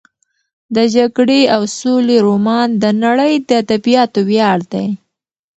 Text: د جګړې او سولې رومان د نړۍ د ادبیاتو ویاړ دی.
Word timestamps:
د 0.75 0.77
جګړې 0.95 1.41
او 1.55 1.61
سولې 1.79 2.17
رومان 2.27 2.67
د 2.83 2.85
نړۍ 3.03 3.33
د 3.47 3.49
ادبیاتو 3.63 4.19
ویاړ 4.29 4.59
دی. 4.73 4.87